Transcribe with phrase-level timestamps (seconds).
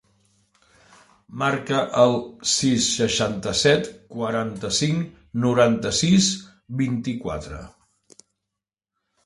[1.41, 2.15] Marca el
[2.53, 6.33] sis, seixanta-set, quaranta-cinc, noranta-sis,
[6.83, 7.63] vint-i-quatre.